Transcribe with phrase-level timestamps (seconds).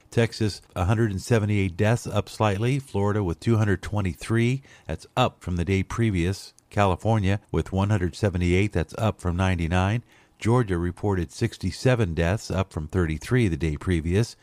[0.09, 2.79] Texas, 178 deaths, up slightly.
[2.79, 6.53] Florida with 223, that's up from the day previous.
[6.69, 10.03] California with 178, that's up from 99.
[10.39, 14.35] Georgia reported 67 deaths, up from 33 the day previous.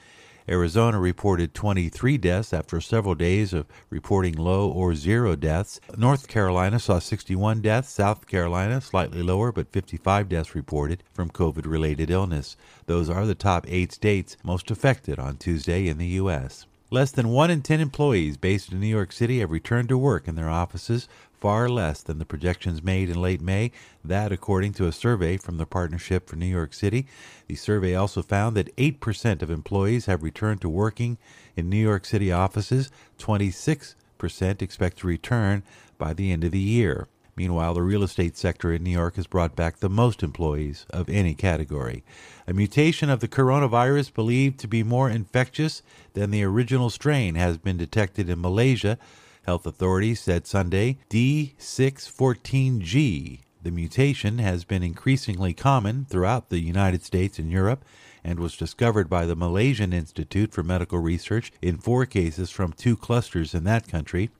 [0.46, 5.80] Arizona reported 23 deaths after several days of reporting low or zero deaths.
[5.96, 7.88] North Carolina saw 61 deaths.
[7.88, 12.56] South Carolina, slightly lower, but 55 deaths reported from COVID related illness.
[12.86, 16.66] Those are the top eight states most affected on Tuesday in the U.S.
[16.90, 20.28] Less than one in 10 employees based in New York City have returned to work
[20.28, 21.08] in their offices
[21.44, 23.70] far less than the projections made in late May.
[24.02, 27.06] That, according to a survey from the Partnership for New York City.
[27.48, 31.18] The survey also found that 8% of employees have returned to working
[31.54, 32.90] in New York City offices.
[33.18, 35.62] 26% expect to return
[35.98, 37.08] by the end of the year.
[37.36, 41.10] Meanwhile, the real estate sector in New York has brought back the most employees of
[41.10, 42.04] any category.
[42.46, 45.82] A mutation of the coronavirus believed to be more infectious
[46.14, 48.98] than the original strain has been detected in Malaysia,
[49.44, 53.40] Health authorities said Sunday D614G.
[53.62, 57.84] The mutation has been increasingly common throughout the United States and Europe
[58.22, 62.96] and was discovered by the Malaysian Institute for Medical Research in four cases from two
[62.96, 64.30] clusters in that country.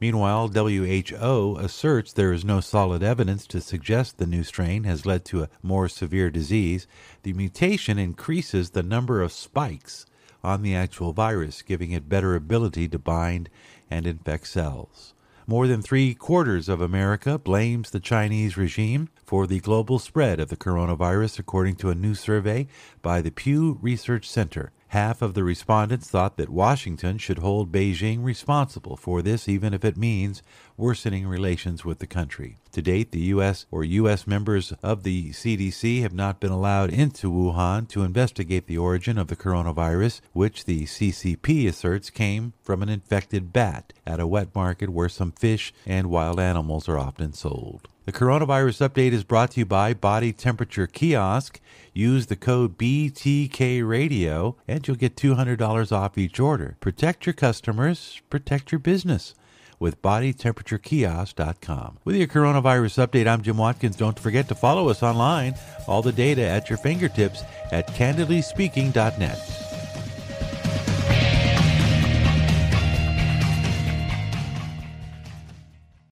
[0.00, 5.24] Meanwhile, WHO asserts there is no solid evidence to suggest the new strain has led
[5.24, 6.86] to a more severe disease.
[7.24, 10.06] The mutation increases the number of spikes
[10.44, 13.48] on the actual virus, giving it better ability to bind
[13.90, 15.14] and infect cells.
[15.48, 20.48] More than three quarters of America blames the Chinese regime for the global spread of
[20.48, 22.66] the coronavirus, according to a new survey
[23.00, 24.72] by the Pew Research Center.
[24.90, 29.84] Half of the respondents thought that Washington should hold Beijing responsible for this, even if
[29.84, 30.42] it means
[30.76, 32.56] worsening relations with the country.
[32.72, 33.66] To date, the U.S.
[33.70, 34.26] or U.S.
[34.26, 39.26] members of the CDC have not been allowed into Wuhan to investigate the origin of
[39.26, 44.90] the coronavirus, which the CCP asserts came from an infected bat at a wet market
[44.90, 47.88] where some fish and wild animals are often sold.
[48.06, 51.60] The coronavirus update is brought to you by Body Temperature Kiosk.
[51.92, 56.76] Use the code BTK Radio and you'll get $200 off each order.
[56.78, 59.34] Protect your customers, protect your business
[59.80, 61.98] with bodytemperaturekiosk.com.
[62.04, 63.96] With your coronavirus update, I'm Jim Watkins.
[63.96, 65.56] Don't forget to follow us online.
[65.88, 69.65] All the data at your fingertips at candidlyspeaking.net.